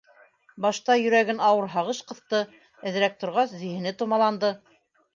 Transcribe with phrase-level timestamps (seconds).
[0.65, 2.41] Башта йөрәген ауыр һағыш ҡыҫты,
[2.93, 4.57] әҙерәк торғас, зиһене томаланды.